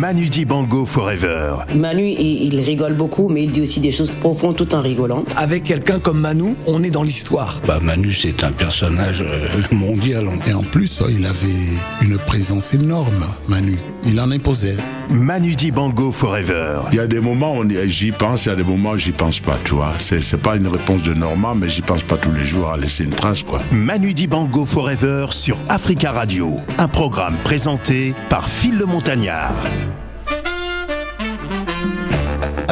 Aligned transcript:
Manu 0.00 0.30
Dibango 0.30 0.86
Forever. 0.86 1.56
Manu, 1.76 2.08
il, 2.08 2.54
il 2.54 2.60
rigole 2.60 2.94
beaucoup, 2.94 3.28
mais 3.28 3.42
il 3.44 3.50
dit 3.50 3.60
aussi 3.60 3.80
des 3.80 3.92
choses 3.92 4.10
profondes 4.10 4.56
tout 4.56 4.74
en 4.74 4.80
rigolant. 4.80 5.26
Avec 5.36 5.64
quelqu'un 5.64 5.98
comme 5.98 6.20
Manu, 6.20 6.54
on 6.66 6.82
est 6.82 6.90
dans 6.90 7.02
l'histoire. 7.02 7.60
Bah 7.66 7.80
Manu, 7.82 8.10
c'est 8.10 8.42
un 8.42 8.50
personnage 8.50 9.22
euh, 9.22 9.46
mondial. 9.70 10.26
Et 10.46 10.54
en 10.54 10.62
plus, 10.62 11.02
il 11.10 11.26
avait 11.26 12.00
une 12.00 12.16
présence 12.16 12.72
énorme, 12.72 13.22
Manu. 13.46 13.76
Il 14.06 14.18
en 14.18 14.30
imposait. 14.30 14.78
Manu 15.10 15.54
Dibango 15.54 16.12
Forever. 16.12 16.78
Il 16.92 16.96
y 16.96 17.00
a 17.00 17.06
des 17.06 17.20
moments 17.20 17.58
où 17.58 17.64
j'y 17.84 18.12
pense, 18.12 18.46
il 18.46 18.48
y 18.48 18.52
a 18.52 18.56
des 18.56 18.64
moments 18.64 18.92
où 18.92 18.96
j'y 18.96 19.12
pense 19.12 19.40
pas, 19.40 19.58
tu 19.64 19.74
vois. 19.74 19.92
C'est, 19.98 20.22
c'est 20.22 20.38
pas 20.38 20.56
une 20.56 20.68
réponse 20.68 21.02
de 21.02 21.12
Normand, 21.12 21.54
mais 21.54 21.68
j'y 21.68 21.82
pense 21.82 22.04
pas 22.04 22.16
tous 22.16 22.32
les 22.32 22.46
jours 22.46 22.70
à 22.70 22.78
laisser 22.78 23.04
une 23.04 23.10
trace, 23.10 23.42
quoi. 23.42 23.60
Manu 23.70 24.14
Dibango 24.14 24.64
Forever 24.64 25.26
sur 25.28 25.58
Africa 25.68 26.12
Radio. 26.12 26.56
Un 26.78 26.88
programme 26.88 27.36
présenté 27.44 28.14
par 28.30 28.48
Phil 28.48 28.78
le 28.78 28.86
Montagnard. 28.86 29.52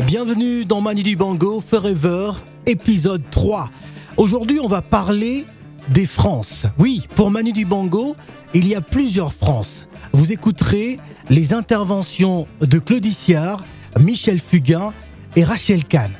Bienvenue 0.06 0.64
dans 0.64 0.80
Manu 0.80 1.02
Dibango 1.02 1.60
Forever, 1.60 2.30
épisode 2.66 3.22
3. 3.30 3.68
Aujourd'hui, 4.16 4.60
on 4.62 4.68
va 4.68 4.80
parler 4.80 5.44
des 5.88 6.06
France. 6.06 6.66
Oui, 6.78 7.08
pour 7.16 7.32
Manu 7.32 7.52
Dibango, 7.52 8.14
il 8.54 8.68
y 8.68 8.76
a 8.76 8.80
plusieurs 8.80 9.32
France. 9.32 9.88
Vous 10.12 10.30
écouterez 10.30 11.00
les 11.30 11.52
interventions 11.52 12.46
de 12.60 12.78
Claude 12.78 13.04
Siard, 13.06 13.64
Michel 13.98 14.38
Fugain 14.38 14.92
et 15.34 15.42
Rachel 15.42 15.84
Kahn. 15.84 16.12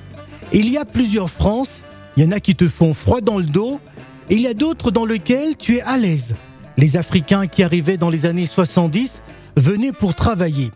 Il 0.53 0.69
y 0.69 0.77
a 0.77 0.85
plusieurs 0.85 1.31
France, 1.31 1.83
il 2.17 2.25
y 2.25 2.27
en 2.27 2.33
a 2.33 2.41
qui 2.41 2.57
te 2.57 2.69
font 2.69 2.95
froid 2.95 3.21
dans 3.21 3.39
le 3.39 3.45
dos, 3.45 3.81
et 4.29 4.35
il 4.35 4.43
y 4.43 4.49
a 4.49 4.55
d'autres 4.55 4.91
dans 4.91 5.07
lesquelles 5.07 5.57
tu 5.57 5.77
es 5.77 5.83
à 5.83 5.97
l'aise. 5.97 6.35
Les 6.77 6.97
Africains 6.97 7.47
qui 7.47 7.63
arrivaient 7.63 7.97
dans 7.97 8.11
les 8.11 8.27
années 8.27 8.47
70 8.47 9.23
venaient 9.57 9.93
pour 9.93 10.17
travailler. 10.17 10.71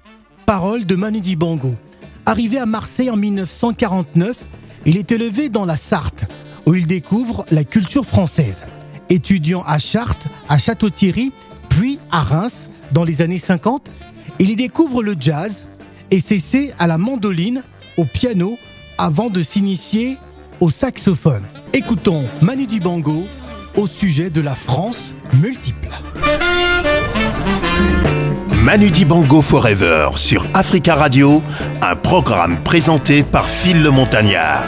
Parole 0.46 0.86
de 0.86 0.94
Manu 0.94 1.20
Dibango. 1.20 1.74
Arrivé 2.24 2.58
à 2.58 2.66
Marseille 2.66 3.10
en 3.10 3.16
1949, 3.16 4.36
il 4.86 4.96
est 4.96 5.10
élevé 5.10 5.48
dans 5.48 5.64
la 5.64 5.76
Sarthe, 5.76 6.26
où 6.66 6.74
il 6.74 6.86
découvre 6.86 7.44
la 7.50 7.64
culture 7.64 8.04
française. 8.04 8.64
Étudiant 9.08 9.64
à 9.66 9.78
Chartres, 9.78 10.28
à 10.48 10.58
Château-Thierry, 10.58 11.32
puis 11.68 11.98
à 12.10 12.22
Reims 12.22 12.70
dans 12.92 13.04
les 13.04 13.22
années 13.22 13.38
50, 13.38 13.90
il 14.38 14.50
y 14.50 14.56
découvre 14.56 15.02
le 15.02 15.16
jazz 15.18 15.66
et 16.10 16.20
s'essaie 16.20 16.72
à 16.78 16.86
la 16.86 16.96
mandoline, 16.96 17.64
au 17.96 18.04
piano, 18.04 18.56
avant 18.98 19.28
de 19.28 19.42
s'initier 19.42 20.18
au 20.60 20.70
saxophone. 20.70 21.44
Écoutons 21.72 22.24
Manu 22.40 22.66
Dibango 22.66 23.26
au 23.76 23.86
sujet 23.86 24.30
de 24.30 24.40
la 24.40 24.54
France 24.54 25.14
multiple. 25.40 25.88
Manu 28.62 28.92
Dibango 28.92 29.42
Forever 29.42 30.10
sur 30.14 30.46
Africa 30.54 30.94
Radio, 30.94 31.42
un 31.80 31.96
programme 31.96 32.62
présenté 32.62 33.24
par 33.24 33.50
Phil 33.50 33.82
le 33.82 33.90
Montagnard. 33.90 34.64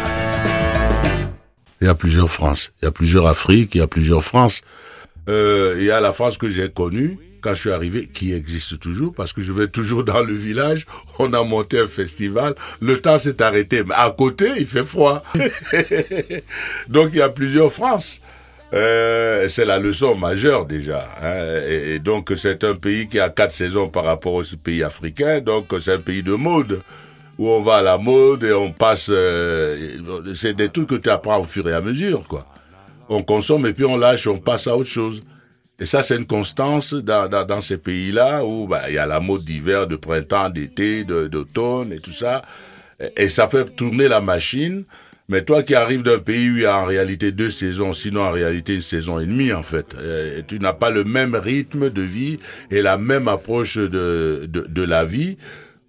Il 1.81 1.87
y 1.87 1.91
a 1.91 1.95
plusieurs 1.95 2.29
France. 2.29 2.73
Il 2.83 2.87
y 2.87 2.89
a 2.89 2.91
plusieurs 2.91 3.29
Afriques, 3.29 3.77
il 3.77 3.79
y 3.79 3.81
a 3.83 3.87
plusieurs 3.87 4.25
France. 4.25 4.63
Euh, 5.29 5.77
il 5.79 5.85
y 5.85 5.93
a 5.93 6.01
la 6.01 6.11
France 6.11 6.39
que 6.39 6.51
j'ai 6.51 6.71
connue 6.71 7.19
quand 7.41 7.55
je 7.55 7.61
suis 7.61 7.71
arrivé, 7.71 8.09
qui 8.13 8.33
existe 8.33 8.81
toujours, 8.81 9.15
parce 9.15 9.33
que 9.33 9.43
je 9.43 9.53
vais 9.53 9.69
toujours 9.69 10.03
dans 10.03 10.23
le 10.23 10.33
village, 10.33 10.87
on 11.21 11.33
a 11.35 11.45
monté 11.45 11.79
un 11.79 11.87
festival, 11.87 12.55
le 12.81 13.01
temps 13.01 13.19
s'est 13.19 13.43
arrêté, 13.43 13.85
mais 13.85 13.95
à 13.95 14.11
côté, 14.11 14.51
il 14.57 14.67
fait 14.67 14.83
froid. 14.83 15.23
Donc 16.89 17.11
il 17.13 17.19
y 17.19 17.23
a 17.23 17.29
plusieurs 17.29 17.71
France. 17.71 18.21
Euh, 18.75 19.47
c'est 19.49 19.65
la 19.65 19.79
leçon 19.79 20.17
majeure 20.17 20.67
déjà. 20.67 21.09
Hein. 21.23 21.61
Et, 21.69 21.99
donc 22.01 22.33
c'est 22.37 22.65
un 22.65 22.75
pays 22.75 23.07
qui 23.07 23.21
a 23.21 23.29
quatre 23.29 23.53
saisons 23.53 23.89
par 23.89 24.05
rapport 24.05 24.35
aux 24.35 24.43
pays 24.63 24.83
africains. 24.83 25.41
Donc 25.41 25.67
c'est 25.81 25.93
un 25.93 26.01
pays 26.01 26.23
de 26.23 26.35
mode 26.35 26.83
où 27.39 27.49
on 27.49 27.61
va 27.61 27.77
à 27.77 27.83
la 27.83 27.99
mode 27.99 28.43
et 28.43 28.53
on 28.53 28.73
passe. 28.73 29.09
Euh, 29.11 29.99
c'est 30.35 30.55
des 30.55 30.69
trucs 30.71 30.89
que 30.89 30.95
tu 30.97 31.09
apprends 31.09 31.41
au 31.41 31.45
fur 31.45 31.69
et 31.69 31.73
à 31.73 31.81
mesure, 31.81 32.25
quoi. 32.27 32.47
On 33.09 33.23
consomme 33.23 33.67
et 33.67 33.73
puis 33.73 33.85
on 33.85 33.97
lâche, 33.97 34.27
on 34.27 34.39
passe 34.39 34.67
à 34.67 34.77
autre 34.77 34.89
chose. 34.89 35.23
Et 35.79 35.87
ça, 35.87 36.03
c'est 36.03 36.17
une 36.17 36.27
constance 36.27 36.95
dans, 36.95 37.61
ces 37.61 37.79
pays-là 37.79 38.45
où 38.45 38.67
bah, 38.67 38.83
il 38.89 38.95
y 38.95 38.99
a 38.99 39.07
la 39.07 39.21
mode 39.21 39.43
d'hiver, 39.43 39.87
de 39.87 39.97
printemps, 39.97 40.49
d'été, 40.49 41.05
d'automne 41.05 41.93
et 41.93 41.99
tout 41.99 42.13
ça. 42.13 42.43
Et 43.17 43.29
ça 43.29 43.49
fait 43.49 43.75
tourner 43.75 44.09
la 44.09 44.21
machine. 44.21 44.85
Mais 45.29 45.43
toi 45.43 45.63
qui 45.63 45.75
arrives 45.75 46.03
d'un 46.03 46.19
pays 46.19 46.51
où 46.51 46.57
il 46.57 46.63
y 46.63 46.67
a 46.67 46.77
en 46.77 46.85
réalité 46.85 47.33
deux 47.33 47.51
saisons, 47.51 47.95
sinon 47.95 48.23
en 48.23 48.31
réalité 48.31 48.75
une 48.75 48.83
saison 48.83 49.19
et 49.19 49.27
demie 49.27 49.53
en 49.53 49.63
fait, 49.63 49.97
et 50.39 50.43
tu 50.43 50.59
n'as 50.59 50.75
pas 50.75 50.91
le 50.91 51.05
même 51.05 51.35
rythme 51.35 51.89
de 51.89 52.03
vie 52.03 52.39
et 52.71 52.83
la 52.83 52.99
même 52.99 53.27
approche 53.29 53.79
de, 53.79 54.47
de, 54.47 54.67
de 54.69 54.83
la 54.83 55.05
vie. 55.05 55.39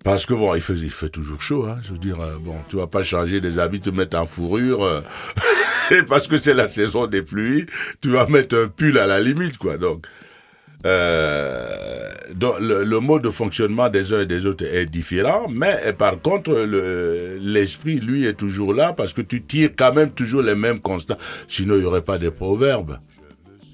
Parce 0.05 0.27
que 0.27 0.35
bon, 0.35 0.53
il 0.53 0.61
fait, 0.61 0.75
il 0.75 0.91
fait 0.91 1.09
toujours 1.09 1.41
chaud, 1.41 1.65
hein. 1.65 1.79
Je 1.81 1.91
veux 1.91 1.97
dire, 1.97 2.21
euh, 2.21 2.35
bon, 2.39 2.53
tu 2.69 2.75
vas 2.75 2.85
pas 2.85 3.01
changer 3.01 3.41
des 3.41 3.57
habits, 3.57 3.81
te 3.81 3.89
mettre 3.89 4.15
en 4.19 4.27
fourrure, 4.27 4.83
euh, 4.83 5.01
parce 6.07 6.27
que 6.27 6.37
c'est 6.37 6.53
la 6.53 6.67
saison 6.67 7.07
des 7.07 7.23
pluies, 7.23 7.65
tu 8.01 8.09
vas 8.09 8.27
mettre 8.27 8.55
un 8.55 8.67
pull 8.67 8.99
à 8.99 9.07
la 9.07 9.19
limite, 9.19 9.57
quoi. 9.57 9.77
Donc, 9.77 10.05
euh, 10.85 12.11
donc 12.33 12.55
le, 12.59 12.99
mode 12.99 13.23
de 13.23 13.29
fonctionnement 13.29 13.89
des 13.89 14.13
uns 14.13 14.21
et 14.21 14.25
des 14.25 14.45
autres 14.45 14.65
est 14.65 14.85
différent, 14.85 15.47
mais 15.49 15.93
par 15.97 16.21
contre, 16.21 16.53
l'esprit, 17.39 17.99
le, 17.99 18.05
lui, 18.05 18.25
est 18.25 18.33
toujours 18.33 18.73
là 18.73 18.93
parce 18.93 19.13
que 19.13 19.21
tu 19.21 19.41
tires 19.41 19.71
quand 19.75 19.93
même 19.93 20.11
toujours 20.11 20.41
les 20.41 20.55
mêmes 20.55 20.79
constants. 20.79 21.17
Sinon, 21.47 21.75
il 21.75 21.81
n'y 21.81 21.85
aurait 21.85 22.01
pas 22.01 22.17
de 22.17 22.29
proverbes. 22.29 22.99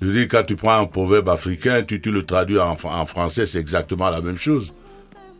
Je 0.02 0.08
dis, 0.08 0.28
quand 0.28 0.44
tu 0.44 0.56
prends 0.56 0.80
un 0.80 0.86
proverbe 0.86 1.30
africain, 1.30 1.84
tu, 1.84 2.00
le 2.00 2.24
traduis 2.24 2.60
en, 2.60 2.76
français, 2.76 3.46
c'est 3.46 3.60
exactement 3.60 4.10
la 4.10 4.22
même 4.22 4.38
chose. 4.38 4.74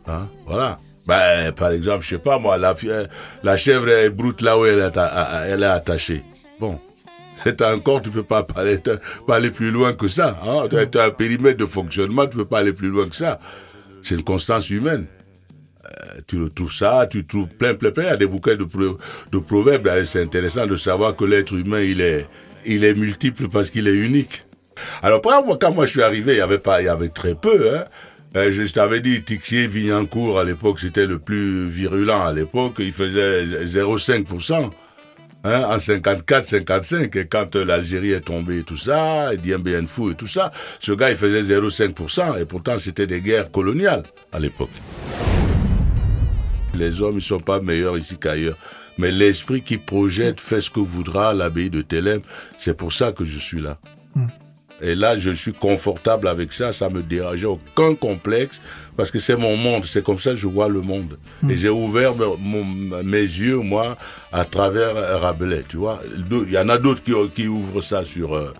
Hein? 0.06 0.28
Voilà. 0.46 0.78
Ben, 1.06 1.52
par 1.52 1.72
exemple, 1.72 2.04
je 2.04 2.10
sais 2.10 2.18
pas 2.18 2.38
moi, 2.38 2.56
la, 2.58 3.56
chèvre 3.56 3.88
est 3.88 4.10
broute 4.10 4.40
là 4.40 4.56
où 4.58 4.64
elle 4.64 4.78
est, 4.78 4.98
elle 5.48 5.62
est 5.62 5.66
attachée. 5.66 6.22
Bon, 6.60 6.78
t'as 7.50 7.74
encore, 7.74 8.02
tu 8.02 8.10
peux 8.10 8.22
pas 8.22 8.46
aller, 9.28 9.50
plus 9.50 9.70
loin 9.70 9.92
que 9.92 10.08
ça. 10.08 10.38
Hein? 10.44 10.68
Tu 10.70 10.98
as 10.98 11.04
un 11.04 11.10
périmètre 11.10 11.58
de 11.58 11.66
fonctionnement, 11.66 12.26
tu 12.26 12.36
peux 12.36 12.44
pas 12.44 12.58
aller 12.58 12.72
plus 12.72 12.88
loin 12.88 13.08
que 13.08 13.16
ça. 13.16 13.38
C'est 14.02 14.14
une 14.14 14.24
constance 14.24 14.70
humaine. 14.70 15.06
Euh, 15.84 16.20
tu 16.26 16.42
retrouves 16.42 16.72
ça, 16.72 17.06
tu 17.10 17.24
trouves 17.26 17.48
plein, 17.48 17.74
plein, 17.74 17.90
plein. 17.90 18.04
Il 18.04 18.08
y 18.08 18.10
a 18.10 18.16
des 18.16 18.26
bouquins 18.26 18.56
de, 18.56 18.66
de 19.32 19.38
proverbes. 19.38 20.04
C'est 20.04 20.22
intéressant 20.22 20.66
de 20.66 20.76
savoir 20.76 21.16
que 21.16 21.24
l'être 21.24 21.54
humain, 21.54 21.80
il 21.80 22.00
est, 22.00 22.26
il 22.64 22.84
est 22.84 22.94
multiple 22.94 23.48
parce 23.48 23.70
qu'il 23.70 23.88
est 23.88 23.94
unique. 23.94 24.44
Alors, 25.02 25.20
quand 25.22 25.72
moi 25.72 25.86
je 25.86 25.90
suis 25.90 26.02
arrivé, 26.02 26.34
il 26.34 26.38
y 26.38 26.40
avait 26.40 26.58
pas, 26.58 26.80
il 26.80 26.86
y 26.86 26.88
avait 26.88 27.08
très 27.08 27.34
peu, 27.34 27.76
hein. 27.76 27.84
Euh, 28.34 28.50
je 28.50 28.72
t'avais 28.72 29.00
dit, 29.00 29.22
Tixier 29.22 29.66
Vignancourt, 29.66 30.38
à 30.38 30.44
l'époque, 30.44 30.80
c'était 30.80 31.06
le 31.06 31.18
plus 31.18 31.68
virulent 31.68 32.24
à 32.24 32.32
l'époque. 32.32 32.76
Il 32.78 32.92
faisait 32.92 33.44
0,5%. 33.44 34.70
Hein, 35.44 35.64
en 35.68 35.78
54, 35.78 36.44
55, 36.44 37.16
et 37.16 37.26
quand 37.26 37.56
euh, 37.56 37.64
l'Algérie 37.64 38.12
est 38.12 38.20
tombée 38.20 38.58
et 38.58 38.62
tout 38.62 38.76
ça, 38.76 39.34
et 39.34 39.36
Dien 39.36 39.58
Bien 39.58 39.86
Phu 39.88 40.12
et 40.12 40.14
tout 40.14 40.28
ça, 40.28 40.52
ce 40.78 40.92
gars, 40.92 41.10
il 41.10 41.16
faisait 41.16 41.42
0,5%, 41.58 42.40
et 42.40 42.44
pourtant, 42.44 42.78
c'était 42.78 43.08
des 43.08 43.20
guerres 43.20 43.50
coloniales 43.50 44.04
à 44.30 44.38
l'époque. 44.38 44.70
Les 46.74 47.02
hommes, 47.02 47.16
ils 47.16 47.22
sont 47.22 47.40
pas 47.40 47.60
meilleurs 47.60 47.98
ici 47.98 48.16
qu'ailleurs. 48.18 48.56
Mais 48.98 49.10
l'esprit 49.10 49.62
qui 49.62 49.78
projette 49.78 50.40
fait 50.40 50.60
ce 50.60 50.70
que 50.70 50.80
voudra 50.80 51.34
l'abbaye 51.34 51.70
de 51.70 51.82
Thélème. 51.82 52.20
C'est 52.58 52.76
pour 52.76 52.92
ça 52.92 53.10
que 53.12 53.24
je 53.24 53.38
suis 53.38 53.60
là. 53.60 53.78
Mm. 54.14 54.26
Et 54.82 54.96
là, 54.96 55.16
je 55.16 55.30
suis 55.30 55.52
confortable 55.52 56.26
avec 56.26 56.52
ça, 56.52 56.72
ça 56.72 56.90
me 56.90 57.02
dérangeait 57.02 57.46
aucun 57.46 57.94
complexe, 57.94 58.60
parce 58.96 59.12
que 59.12 59.20
c'est 59.20 59.36
mon 59.36 59.56
monde, 59.56 59.84
c'est 59.84 60.02
comme 60.02 60.18
ça 60.18 60.30
que 60.30 60.36
je 60.36 60.48
vois 60.48 60.68
le 60.68 60.80
monde. 60.80 61.18
Mmh. 61.42 61.50
Et 61.50 61.56
j'ai 61.56 61.68
ouvert 61.68 62.14
mon, 62.16 62.64
mes 63.04 63.22
yeux, 63.22 63.58
moi, 63.58 63.96
à 64.32 64.44
travers 64.44 65.20
Rabelais, 65.20 65.62
tu 65.68 65.76
vois. 65.76 66.02
Il 66.30 66.50
y 66.50 66.58
en 66.58 66.68
a 66.68 66.78
d'autres 66.78 67.02
qui, 67.02 67.12
qui, 67.32 67.46
ouvrent 67.46 67.80
ça 67.80 68.04
sur, 68.04 68.34
euh, 68.34 68.52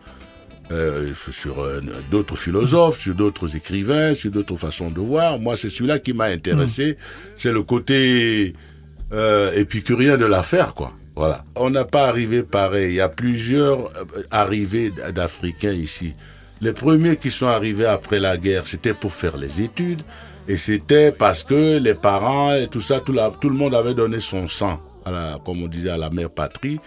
euh, 0.70 1.10
sur 1.32 1.60
euh, 1.60 1.80
d'autres 2.08 2.36
philosophes, 2.36 3.00
sur 3.00 3.16
d'autres 3.16 3.56
écrivains, 3.56 4.14
sur 4.14 4.30
d'autres 4.30 4.56
façons 4.56 4.90
de 4.90 5.00
voir. 5.00 5.40
Moi, 5.40 5.56
c'est 5.56 5.68
celui-là 5.68 5.98
qui 5.98 6.12
m'a 6.12 6.26
intéressé. 6.26 6.92
Mmh. 6.92 6.96
C'est 7.34 7.52
le 7.52 7.64
côté 7.64 8.54
épicurien 9.54 10.16
de 10.16 10.24
l'affaire, 10.24 10.72
quoi. 10.72 10.94
Voilà. 11.14 11.44
On 11.56 11.70
n'a 11.70 11.84
pas 11.84 12.06
arrivé 12.06 12.42
pareil. 12.42 12.92
Il 12.92 12.94
y 12.96 13.00
a 13.00 13.08
plusieurs 13.08 13.92
arrivées 14.30 14.90
d'Africains 15.14 15.72
ici. 15.72 16.14
Les 16.60 16.72
premiers 16.72 17.16
qui 17.16 17.30
sont 17.30 17.46
arrivés 17.46 17.86
après 17.86 18.20
la 18.20 18.36
guerre, 18.36 18.66
c'était 18.66 18.94
pour 18.94 19.12
faire 19.12 19.36
les 19.36 19.60
études. 19.60 20.02
Et 20.48 20.56
c'était 20.56 21.12
parce 21.12 21.44
que 21.44 21.78
les 21.78 21.94
parents 21.94 22.54
et 22.54 22.66
tout 22.66 22.80
ça, 22.80 23.00
tout, 23.00 23.14
tout 23.40 23.48
le 23.48 23.56
monde 23.56 23.74
avait 23.74 23.94
donné 23.94 24.20
son 24.20 24.48
sang, 24.48 24.80
à 25.04 25.10
la, 25.10 25.38
comme 25.44 25.62
on 25.62 25.68
disait, 25.68 25.90
à 25.90 25.96
la 25.96 26.10
mère 26.10 26.30
patrie. 26.30 26.80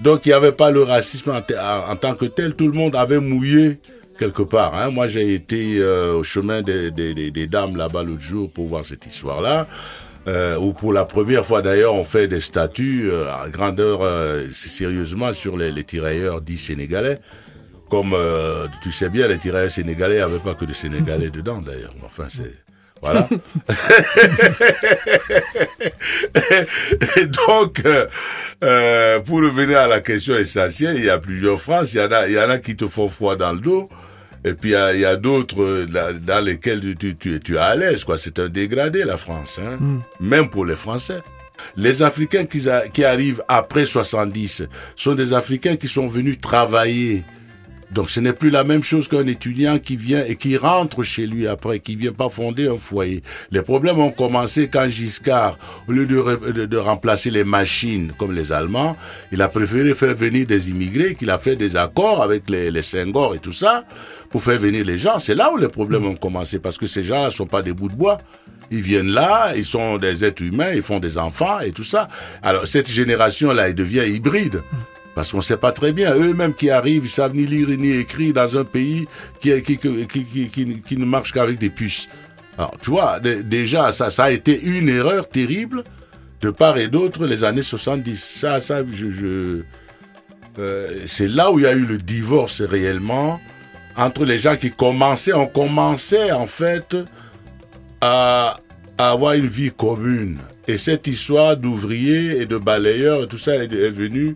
Donc 0.00 0.26
il 0.26 0.30
n'y 0.30 0.34
avait 0.34 0.52
pas 0.52 0.70
le 0.70 0.82
racisme 0.82 1.30
en, 1.30 1.96
tant 1.96 2.14
que 2.14 2.26
tel. 2.26 2.54
Tout 2.54 2.66
le 2.66 2.74
monde 2.74 2.94
avait 2.94 3.20
mouillé 3.20 3.78
quelque 4.18 4.42
part. 4.42 4.74
Hein. 4.74 4.90
Moi, 4.90 5.08
j'ai 5.08 5.34
été 5.34 5.78
euh, 5.78 6.14
au 6.14 6.22
chemin 6.22 6.62
des, 6.62 6.90
des 6.90 7.46
dames 7.46 7.76
là-bas 7.76 8.02
l'autre 8.02 8.20
jour 8.20 8.50
pour 8.50 8.66
voir 8.66 8.84
cette 8.84 9.06
histoire-là 9.06 9.66
euh, 10.28 10.56
où 10.56 10.72
pour 10.72 10.92
la 10.92 11.04
première 11.04 11.44
fois 11.44 11.62
d'ailleurs 11.62 11.94
on 11.94 12.04
fait 12.04 12.28
des 12.28 12.40
statues 12.40 13.10
euh, 13.10 13.32
à 13.32 13.48
grandeur 13.48 14.02
euh, 14.02 14.48
sérieusement 14.50 15.32
sur 15.32 15.56
les, 15.56 15.72
les, 15.72 15.84
tirailleurs 15.84 16.40
dits 16.40 16.58
sénégalais. 16.58 17.18
Comme 17.90 18.16
tu 18.82 18.90
sais 18.90 19.10
bien, 19.10 19.28
les 19.28 19.36
tirailleurs 19.36 19.70
sénégalais 19.70 20.18
n'avaient 20.20 20.38
pas 20.38 20.54
que 20.54 20.64
des 20.64 20.72
Sénégalais 20.72 21.28
dedans 21.38 21.60
d'ailleurs. 21.60 21.94
Enfin, 22.02 22.26
c'est 22.30 22.54
Voilà. 23.02 23.28
Et 27.16 27.26
donc, 27.48 27.82
euh, 27.84 28.06
euh, 28.62 29.18
pour 29.20 29.38
revenir 29.38 29.80
à 29.80 29.86
la 29.88 30.00
question 30.00 30.36
essentielle, 30.36 30.96
il 30.96 31.04
y 31.04 31.10
a 31.10 31.18
plusieurs 31.18 31.60
phrases. 31.60 31.94
Il 31.94 31.98
y 31.98 32.00
en 32.00 32.12
a, 32.12 32.28
il 32.28 32.34
y 32.34 32.38
en 32.38 32.48
a 32.48 32.58
qui 32.58 32.76
te 32.76 32.86
font 32.86 33.08
froid 33.08 33.34
dans 33.34 33.52
le 33.52 33.58
dos. 33.58 33.88
Et 34.44 34.54
puis 34.54 34.70
il 34.70 35.00
y 35.00 35.04
a, 35.04 35.10
a 35.10 35.16
d'autres 35.16 35.62
euh, 35.62 35.86
dans, 36.20 36.44
lesquelles 36.44 36.80
tu, 36.96 37.16
tu, 37.16 37.40
tu, 37.40 37.54
es 37.54 37.58
à 37.58 37.74
l'aise. 37.76 38.04
quoi. 38.04 38.18
C'est 38.18 38.38
un 38.38 38.48
dégradé, 38.48 39.04
la 39.04 39.16
France. 39.16 39.60
Hein? 39.62 39.78
Même 40.20 40.48
pour 40.48 40.66
les 40.66 40.76
Français. 40.76 41.22
Les 41.76 42.02
Africains 42.02 42.44
qui, 42.44 42.66
qui 42.92 43.04
arrivent 43.04 43.42
après 43.46 43.84
70 43.84 44.64
sont 44.96 45.14
des 45.14 45.32
Africains 45.32 45.76
qui 45.76 45.86
sont 45.86 46.08
venus 46.08 46.40
travailler. 46.40 47.22
Donc 47.92 48.10
ce 48.10 48.20
n'est 48.20 48.32
plus 48.32 48.48
la 48.50 48.64
même 48.64 48.82
chose 48.82 49.06
qu'un 49.06 49.26
étudiant 49.26 49.78
qui 49.78 49.96
vient 49.96 50.24
et 50.24 50.36
qui 50.36 50.56
rentre 50.56 51.02
chez 51.02 51.26
lui 51.26 51.46
après, 51.46 51.78
qui 51.78 51.94
vient 51.94 52.12
pas 52.12 52.30
fonder 52.30 52.66
un 52.68 52.76
foyer. 52.78 53.22
Les 53.50 53.60
problèmes 53.62 53.98
ont 53.98 54.10
commencé 54.10 54.68
quand 54.68 54.88
Giscard, 54.88 55.58
au 55.86 55.92
lieu 55.92 56.06
de, 56.06 56.64
de- 56.66 56.76
remplacer 56.78 57.30
les 57.30 57.44
machines 57.44 58.12
comme 58.18 58.32
les 58.32 58.50
Allemands, 58.50 58.96
il 59.30 59.42
a 59.42 59.48
préféré 59.48 59.94
faire 59.94 60.14
venir 60.14 60.46
des 60.46 60.70
immigrés, 60.70 61.14
qu'il 61.14 61.30
a 61.30 61.38
fait 61.38 61.54
des 61.54 61.76
accords 61.76 62.22
avec 62.22 62.48
les, 62.48 62.70
les 62.70 62.82
Senghor 62.82 63.34
et 63.34 63.38
tout 63.40 63.52
ça, 63.52 63.84
pour 64.30 64.42
faire 64.42 64.58
venir 64.58 64.84
les 64.86 64.96
gens. 64.96 65.18
C'est 65.18 65.34
là 65.34 65.52
où 65.52 65.58
les 65.58 65.68
problèmes 65.68 66.06
ont 66.06 66.16
commencé, 66.16 66.58
parce 66.58 66.78
que 66.78 66.86
ces 66.86 67.04
gens 67.04 67.26
ne 67.26 67.30
sont 67.30 67.46
pas 67.46 67.60
des 67.62 67.74
bouts 67.74 67.90
de 67.90 67.94
bois. 67.94 68.18
Ils 68.70 68.80
viennent 68.80 69.10
là, 69.10 69.52
ils 69.54 69.66
sont 69.66 69.98
des 69.98 70.24
êtres 70.24 70.42
humains, 70.42 70.72
ils 70.72 70.80
font 70.82 70.98
des 70.98 71.18
enfants 71.18 71.60
et 71.60 71.72
tout 71.72 71.84
ça. 71.84 72.08
Alors 72.42 72.66
cette 72.66 72.90
génération-là, 72.90 73.68
elle 73.68 73.74
devient 73.74 74.06
hybride. 74.10 74.62
Parce 75.14 75.30
qu'on 75.32 75.40
sait 75.42 75.56
pas 75.58 75.72
très 75.72 75.92
bien. 75.92 76.14
Eux-mêmes 76.14 76.54
qui 76.54 76.70
arrivent, 76.70 77.04
ils 77.04 77.10
savent 77.10 77.34
ni 77.34 77.44
lire 77.46 77.68
ni 77.68 77.90
écrire 77.92 78.32
dans 78.32 78.56
un 78.56 78.64
pays 78.64 79.06
qui, 79.40 79.60
qui, 79.62 79.76
qui, 79.76 80.06
qui, 80.48 80.80
qui- 80.82 80.96
ne 80.96 81.04
marche 81.04 81.32
qu'avec 81.32 81.58
des 81.58 81.68
puces. 81.70 82.08
Alors, 82.56 82.74
tu 82.80 82.90
vois, 82.90 83.20
dé- 83.20 83.42
déjà, 83.42 83.92
ça, 83.92 84.08
ça 84.10 84.24
a 84.24 84.30
été 84.30 84.58
une 84.62 84.88
erreur 84.88 85.28
terrible 85.28 85.84
de 86.40 86.50
part 86.50 86.78
et 86.78 86.88
d'autre 86.88 87.26
les 87.26 87.44
années 87.44 87.62
70. 87.62 88.16
Ça, 88.22 88.60
ça, 88.60 88.82
je, 88.90 89.62
euh, 90.58 90.98
c'est 91.06 91.28
là 91.28 91.50
où 91.52 91.58
il 91.58 91.62
y 91.64 91.66
a 91.66 91.72
eu 91.72 91.84
le 91.84 91.98
divorce 91.98 92.62
réellement 92.62 93.38
entre 93.96 94.24
les 94.24 94.38
gens 94.38 94.56
qui 94.56 94.70
commençaient, 94.70 95.34
on 95.34 95.46
commençait 95.46 96.32
en 96.32 96.46
fait 96.46 96.96
à, 98.00 98.54
à 98.98 99.10
avoir 99.10 99.34
une 99.34 99.46
vie 99.46 99.70
commune. 99.70 100.38
Et 100.68 100.78
cette 100.78 101.06
histoire 101.06 101.56
d'ouvriers 101.56 102.40
et 102.40 102.46
de 102.46 102.56
balayeurs 102.56 103.24
et 103.24 103.28
tout 103.28 103.38
ça 103.38 103.56
est, 103.56 103.72
est 103.72 103.90
venue 103.90 104.34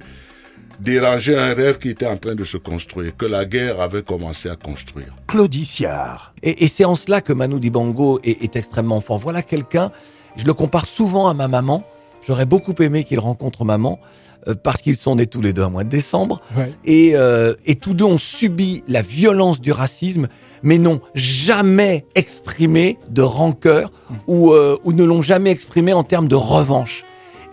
déranger 0.81 1.37
un 1.37 1.55
rêve 1.55 1.79
qui 1.79 1.89
était 1.89 2.07
en 2.07 2.17
train 2.17 2.35
de 2.35 2.45
se 2.45 2.57
construire, 2.57 3.17
que 3.17 3.27
la 3.27 3.45
guerre 3.45 3.81
avait 3.81 4.03
commencé 4.03 4.49
à 4.49 4.57
construire. 4.57 5.15
Claudie 5.27 5.65
Siard. 5.65 6.35
Et, 6.43 6.65
et 6.65 6.69
c'est 6.69 6.85
en 6.85 6.97
cela 6.97 7.21
que 7.21 7.33
Manu 7.33 7.61
Dibango 7.61 8.21
est, 8.25 8.43
est 8.43 8.57
extrêmement 8.57 9.01
fort. 9.01 9.19
Voilà 9.19 9.43
quelqu'un, 9.43 9.91
je 10.37 10.45
le 10.45 10.55
compare 10.55 10.87
souvent 10.87 11.29
à 11.29 11.35
ma 11.35 11.49
maman. 11.49 11.85
J'aurais 12.27 12.47
beaucoup 12.47 12.75
aimé 12.81 13.05
qu'il 13.05 13.21
rencontre 13.21 13.65
maman, 13.65 14.01
euh, 14.49 14.55
parce 14.55 14.83
qu'ils 14.83 14.97
sont 14.97 15.17
nés 15.17 15.27
tous 15.27 15.41
les 15.41 15.53
deux 15.53 15.63
à 15.63 15.69
mois 15.69 15.85
de 15.85 15.89
décembre. 15.89 16.41
Ouais. 16.57 16.73
Et, 16.85 17.13
euh, 17.15 17.55
et 17.65 17.77
tous 17.77 17.95
deux 17.95 18.05
ont 18.05 18.19
subi 18.19 18.83
la 18.89 19.03
violence 19.03 19.61
du 19.61 19.73
racisme, 19.73 20.29
mais 20.63 20.79
n'ont 20.79 21.01
jamais 21.15 22.05
exprimé 22.15 22.99
de 23.11 23.23
rancœur 23.23 23.93
ou, 24.27 24.53
euh, 24.53 24.77
ou 24.85 24.93
ne 24.93 25.05
l'ont 25.05 25.23
jamais 25.23 25.51
exprimé 25.51 25.93
en 25.93 26.03
termes 26.03 26.29
de 26.29 26.35
revanche. 26.35 27.05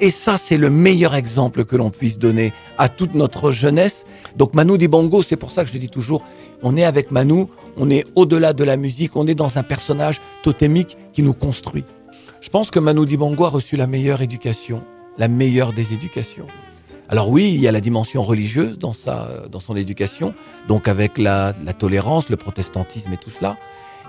Et 0.04 0.12
ça, 0.12 0.38
c'est 0.38 0.58
le 0.58 0.70
meilleur 0.70 1.16
exemple 1.16 1.64
que 1.64 1.78
l'on 1.78 1.90
puisse 1.90 2.20
donner 2.20 2.52
à 2.78 2.90
toute 2.90 3.14
notre 3.14 3.54
jeunesse. 3.54 4.06
Donc 4.36 4.54
Manu 4.54 4.78
Dibango, 4.78 5.22
c'est 5.22 5.38
pour 5.38 5.50
ça 5.50 5.64
que 5.64 5.72
je 5.72 5.78
dis 5.78 5.88
toujours, 5.88 6.26
on 6.62 6.76
est 6.76 6.84
avec 6.84 7.10
Manu, 7.10 7.46
on 7.78 7.90
est 7.90 8.04
au-delà 8.16 8.52
de 8.52 8.66
la 8.66 8.76
musique, 8.76 9.16
on 9.16 9.28
est 9.28 9.34
dans 9.34 9.58
un 9.58 9.64
personnage 9.64 10.20
totémique 10.42 10.98
qui 11.14 11.24
nous 11.24 11.34
construit. 11.34 11.86
Je 12.42 12.50
pense 12.50 12.70
que 12.70 12.80
Manu 12.80 13.06
Dibango 13.06 13.46
a 13.46 13.50
reçu 13.50 13.78
la 13.78 13.88
meilleure 13.88 14.22
éducation, 14.22 14.84
la 15.18 15.30
meilleure 15.30 15.72
des 15.72 15.94
éducations. 15.94 16.48
Alors 17.08 17.30
oui, 17.30 17.54
il 17.54 17.62
y 17.62 17.70
a 17.70 17.72
la 17.72 17.80
dimension 17.80 18.24
religieuse 18.24 18.78
dans 18.78 18.92
sa, 18.92 19.30
dans 19.50 19.62
son 19.62 19.78
éducation, 19.78 20.34
donc 20.68 20.90
avec 20.90 21.18
la, 21.18 21.54
tolérance, 21.80 22.28
le 22.28 22.36
protestantisme 22.36 23.14
et 23.14 23.18
tout 23.18 23.30
cela. 23.30 23.56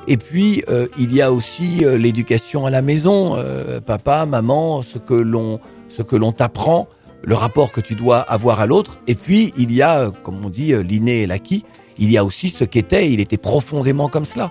Et 0.08 0.16
puis 0.16 0.64
euh, 0.68 0.88
il 0.98 1.14
y 1.14 1.22
a 1.22 1.32
aussi 1.32 1.84
euh, 1.84 1.96
l'éducation 1.96 2.66
à 2.66 2.70
la 2.70 2.82
maison, 2.82 3.36
euh, 3.36 3.80
papa, 3.80 4.26
maman, 4.26 4.82
ce 4.82 4.98
que 4.98 5.14
l'on, 5.14 5.60
ce 5.96 6.02
que 6.02 6.16
l'on 6.16 6.32
t'apprend, 6.32 6.88
le 7.22 7.34
rapport 7.34 7.72
que 7.72 7.80
tu 7.80 7.94
dois 7.94 8.18
avoir 8.18 8.60
à 8.60 8.66
l'autre. 8.66 9.00
Et 9.06 9.14
puis 9.14 9.52
il 9.56 9.72
y 9.72 9.82
a, 9.82 10.00
euh, 10.00 10.10
comme 10.10 10.44
on 10.44 10.50
dit, 10.50 10.72
euh, 10.72 10.82
l'inné 10.82 11.22
et 11.22 11.26
l'acquis. 11.26 11.64
Il 11.98 12.10
y 12.10 12.18
a 12.18 12.24
aussi 12.24 12.50
ce 12.50 12.64
qu'était. 12.64 13.10
Il 13.10 13.20
était 13.20 13.36
profondément 13.36 14.08
comme 14.08 14.24
cela. 14.24 14.50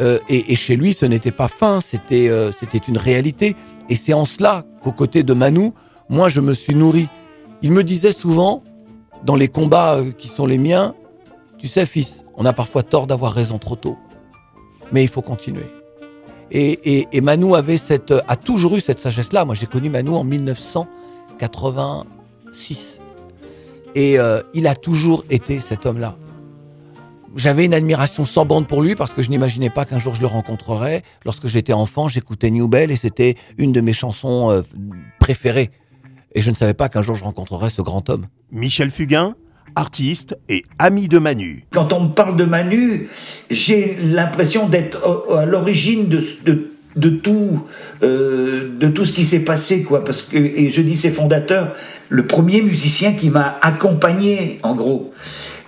Euh, 0.00 0.18
et, 0.28 0.52
et 0.52 0.56
chez 0.56 0.76
lui, 0.76 0.94
ce 0.94 1.04
n'était 1.04 1.30
pas 1.30 1.48
fin, 1.48 1.80
c'était 1.80 2.28
euh, 2.28 2.52
c'était 2.58 2.78
une 2.78 2.96
réalité. 2.96 3.54
Et 3.88 3.96
c'est 3.96 4.14
en 4.14 4.24
cela 4.24 4.64
qu'aux 4.82 4.92
côtés 4.92 5.22
de 5.22 5.34
Manu, 5.34 5.72
moi, 6.08 6.28
je 6.28 6.40
me 6.40 6.54
suis 6.54 6.74
nourri. 6.74 7.08
Il 7.62 7.72
me 7.72 7.84
disait 7.84 8.12
souvent, 8.12 8.62
dans 9.24 9.36
les 9.36 9.48
combats 9.48 9.98
qui 10.16 10.28
sont 10.28 10.46
les 10.46 10.58
miens, 10.58 10.94
tu 11.58 11.68
sais, 11.68 11.84
fils, 11.84 12.24
on 12.36 12.46
a 12.46 12.54
parfois 12.54 12.82
tort 12.82 13.06
d'avoir 13.06 13.34
raison 13.34 13.58
trop 13.58 13.76
tôt, 13.76 13.98
mais 14.92 15.02
il 15.02 15.08
faut 15.08 15.20
continuer. 15.20 15.66
Et, 16.50 16.98
et, 16.98 17.06
et 17.12 17.20
Manu 17.20 17.54
avait 17.54 17.76
cette, 17.76 18.12
a 18.26 18.36
toujours 18.36 18.76
eu 18.76 18.80
cette 18.80 18.98
sagesse-là. 18.98 19.44
Moi, 19.44 19.54
j'ai 19.54 19.66
connu 19.66 19.90
Manu 19.90 20.10
en 20.10 20.24
1986. 20.24 22.98
Et 23.94 24.18
euh, 24.18 24.40
il 24.54 24.66
a 24.66 24.74
toujours 24.74 25.24
été 25.30 25.60
cet 25.60 25.86
homme-là 25.86 26.16
j'avais 27.36 27.64
une 27.64 27.74
admiration 27.74 28.24
sans 28.24 28.44
bande 28.44 28.66
pour 28.66 28.82
lui 28.82 28.94
parce 28.94 29.12
que 29.12 29.22
je 29.22 29.30
n'imaginais 29.30 29.70
pas 29.70 29.84
qu'un 29.84 29.98
jour 29.98 30.14
je 30.14 30.20
le 30.20 30.26
rencontrerais. 30.26 31.02
Lorsque 31.24 31.46
j'étais 31.46 31.72
enfant, 31.72 32.08
j'écoutais 32.08 32.50
New 32.50 32.68
Bell 32.68 32.90
et 32.90 32.96
c'était 32.96 33.36
une 33.58 33.72
de 33.72 33.80
mes 33.80 33.92
chansons 33.92 34.50
euh, 34.50 34.62
préférées. 35.18 35.70
Et 36.34 36.42
je 36.42 36.50
ne 36.50 36.56
savais 36.56 36.74
pas 36.74 36.88
qu'un 36.88 37.02
jour 37.02 37.16
je 37.16 37.24
rencontrerais 37.24 37.70
ce 37.70 37.82
grand 37.82 38.08
homme. 38.10 38.26
Michel 38.50 38.90
Fugain, 38.90 39.34
artiste 39.76 40.36
et 40.48 40.64
ami 40.78 41.08
de 41.08 41.18
Manu. 41.18 41.64
Quand 41.70 41.92
on 41.92 42.04
me 42.04 42.08
parle 42.08 42.36
de 42.36 42.44
Manu, 42.44 43.08
j'ai 43.50 43.96
l'impression 44.02 44.68
d'être 44.68 44.98
à 45.36 45.44
l'origine 45.44 46.08
de, 46.08 46.22
de, 46.96 47.10
tout, 47.10 47.66
euh, 48.02 48.68
de 48.78 48.88
tout 48.88 49.04
ce 49.04 49.12
qui 49.12 49.24
s'est 49.24 49.40
passé, 49.40 49.82
quoi. 49.82 50.04
Parce 50.04 50.22
que, 50.22 50.36
et 50.36 50.68
je 50.68 50.82
dis 50.82 50.96
ses 50.96 51.10
fondateurs, 51.10 51.74
le 52.08 52.26
premier 52.26 52.62
musicien 52.62 53.12
qui 53.12 53.30
m'a 53.30 53.58
accompagné, 53.62 54.58
en 54.62 54.74
gros. 54.74 55.12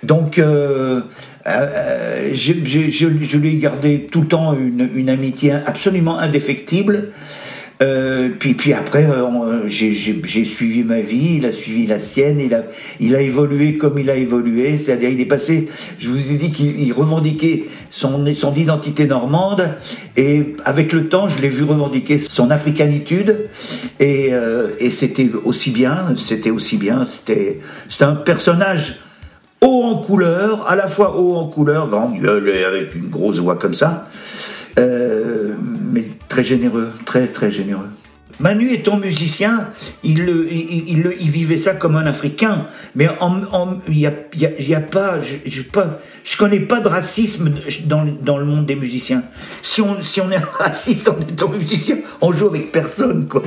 Donc, 0.03 0.37
euh, 0.37 1.01
euh, 1.47 2.31
je, 2.33 3.37
lui 3.37 3.49
ai 3.49 3.57
gardé 3.57 4.07
tout 4.11 4.21
le 4.21 4.27
temps 4.27 4.55
une 4.55 5.09
amitié 5.09 5.53
absolument 5.53 6.19
indéfectible. 6.19 7.11
Euh, 7.81 8.29
puis, 8.39 8.53
puis 8.53 8.71
après, 8.73 9.05
euh, 9.05 9.25
on- 9.25 9.67
j'ai- 9.67 9.93
suivi 10.45 10.83
ma 10.83 11.01
vie, 11.01 11.37
il 11.37 11.45
a 11.45 11.51
suivi 11.51 11.87
la 11.87 11.99
sienne, 11.99 12.39
il 12.39 12.53
a, 12.53 12.63
il 12.99 13.15
a 13.15 13.21
évolué 13.21 13.77
comme 13.77 13.97
il 13.97 14.09
a 14.09 14.15
évolué, 14.15 14.77
c'est-à-dire 14.77 15.09
il 15.09 15.19
est 15.19 15.25
passé, 15.25 15.67
je 15.97 16.09
vous 16.09 16.31
ai 16.31 16.35
dit 16.35 16.51
qu'il 16.51 16.79
il 16.79 16.93
revendiquait 16.93 17.65
son, 17.89 18.23
son 18.35 18.55
identité 18.55 19.05
normande, 19.07 19.67
et 20.15 20.53
avec 20.65 20.93
le 20.93 21.07
temps, 21.07 21.27
je 21.27 21.41
l'ai 21.41 21.49
vu 21.49 21.63
revendiquer 21.63 22.19
son 22.19 22.51
africanitude, 22.51 23.49
et, 23.99 24.29
euh, 24.33 24.67
et 24.79 24.91
c'était 24.91 25.29
aussi 25.43 25.71
bien, 25.71 26.13
c'était 26.15 26.51
aussi 26.51 26.77
bien, 26.77 27.05
c'était 27.05 27.59
un 28.01 28.15
personnage 28.15 28.99
haut 29.61 29.83
en 29.83 29.95
couleur, 29.95 30.69
à 30.69 30.75
la 30.75 30.87
fois 30.87 31.17
haut 31.17 31.35
en 31.35 31.47
couleur, 31.47 31.89
grande 31.89 32.19
gueule 32.19 32.49
et 32.49 32.63
avec 32.65 32.95
une 32.95 33.09
grosse 33.09 33.39
voix 33.39 33.55
comme 33.55 33.73
ça, 33.73 34.07
euh, 34.77 35.53
très 36.27 36.43
généreux, 36.43 36.91
très 37.05 37.27
très 37.27 37.51
généreux. 37.51 37.89
Manu 38.39 38.71
étant 38.73 38.97
musicien, 38.97 39.69
il, 40.03 40.19
il, 40.49 41.15
il 41.19 41.29
vivait 41.29 41.57
ça 41.57 41.73
comme 41.75 41.95
un 41.95 42.05
Africain, 42.05 42.67
mais 42.95 43.07
il 43.87 43.93
n'y 43.93 44.07
a, 44.07 44.11
y 44.35 44.63
y 44.63 44.75
a 44.75 44.79
pas, 44.79 45.19
je, 45.19 45.35
je, 45.45 45.61
pas, 45.61 45.99
je 46.23 46.35
connais 46.37 46.59
pas 46.59 46.79
de 46.79 46.87
racisme 46.87 47.51
dans, 47.85 48.05
dans 48.21 48.37
le 48.37 48.45
monde 48.45 48.65
des 48.65 48.75
musiciens. 48.75 49.23
Si 49.61 49.81
on, 49.81 50.01
si 50.01 50.19
on 50.19 50.31
est 50.31 50.37
raciste 50.59 51.09
en 51.09 51.19
étant 51.19 51.49
musicien, 51.49 51.97
on 52.21 52.31
joue 52.31 52.47
avec 52.47 52.71
personne, 52.71 53.27
quoi. 53.27 53.43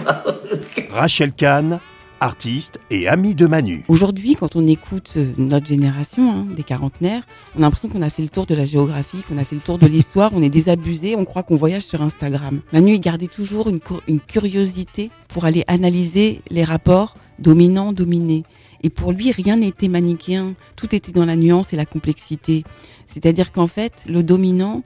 Rachel 0.90 1.32
Kahn, 1.32 1.80
artiste 2.20 2.80
et 2.90 3.08
ami 3.08 3.34
de 3.34 3.46
Manu. 3.46 3.84
Aujourd'hui, 3.88 4.36
quand 4.36 4.56
on 4.56 4.66
écoute 4.66 5.12
euh, 5.16 5.32
notre 5.38 5.66
génération, 5.66 6.32
hein, 6.32 6.46
des 6.54 6.62
quarantenaires, 6.62 7.22
on 7.54 7.58
a 7.58 7.62
l'impression 7.62 7.88
qu'on 7.88 8.02
a 8.02 8.10
fait 8.10 8.22
le 8.22 8.28
tour 8.28 8.46
de 8.46 8.54
la 8.54 8.64
géographie, 8.64 9.18
qu'on 9.28 9.38
a 9.38 9.44
fait 9.44 9.56
le 9.56 9.60
tour 9.60 9.78
de 9.78 9.86
l'histoire, 9.86 10.32
on 10.34 10.42
est 10.42 10.48
désabusé, 10.48 11.14
on 11.16 11.24
croit 11.24 11.42
qu'on 11.42 11.56
voyage 11.56 11.82
sur 11.82 12.02
Instagram. 12.02 12.60
Manu, 12.72 12.94
il 12.94 13.00
gardait 13.00 13.26
toujours 13.26 13.68
une, 13.68 13.80
cu- 13.80 13.94
une 14.08 14.20
curiosité 14.20 15.10
pour 15.28 15.44
aller 15.44 15.64
analyser 15.66 16.40
les 16.50 16.64
rapports 16.64 17.16
dominants-dominés. 17.38 18.44
Et 18.82 18.90
pour 18.90 19.12
lui, 19.12 19.32
rien 19.32 19.56
n'était 19.56 19.88
manichéen, 19.88 20.54
tout 20.76 20.94
était 20.94 21.12
dans 21.12 21.24
la 21.24 21.36
nuance 21.36 21.72
et 21.72 21.76
la 21.76 21.86
complexité. 21.86 22.64
C'est-à-dire 23.06 23.52
qu'en 23.52 23.66
fait, 23.66 24.04
le 24.06 24.22
dominant 24.22 24.82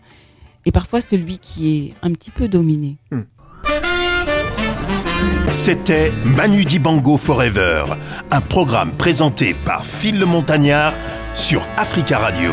est 0.67 0.73
parfois 0.73 1.01
celui 1.01 1.39
qui 1.39 1.77
est 1.77 1.95
un 2.03 2.13
petit 2.13 2.31
peu 2.31 2.49
dominé. 2.49 2.97
C'était 5.51 6.13
Manu 6.25 6.65
Dibango 6.65 7.17
Forever, 7.17 7.85
un 8.31 8.41
programme 8.41 8.93
présenté 8.93 9.55
par 9.55 9.85
Phil 9.85 10.19
le 10.19 10.27
Montagnard 10.27 10.93
sur 11.35 11.63
Africa 11.77 12.19
Radio. 12.19 12.53